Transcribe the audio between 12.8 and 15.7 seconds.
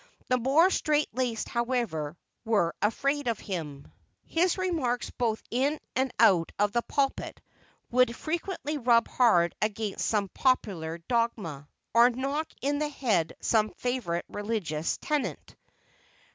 head some favorite religious tenet.